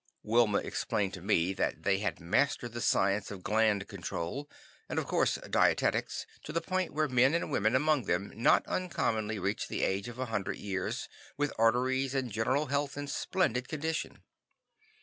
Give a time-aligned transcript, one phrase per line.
[0.23, 4.49] Wilma explained to me that they had mastered the science of gland control,
[4.89, 9.37] and of course dietetics, to the point where men and women among them not uncommonly
[9.37, 14.23] reached the age of a hundred years with arteries and general health in splendid condition.